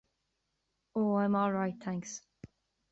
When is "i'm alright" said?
1.17-1.75